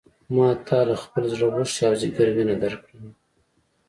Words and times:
ما 0.35 0.47
تا 0.67 0.79
له 0.89 0.95
خپل 1.03 1.23
زړه 1.33 1.47
غوښې 1.53 1.81
او 1.87 1.93
ځیګر 2.01 2.27
وینه 2.31 2.55
درکړه. 2.63 2.97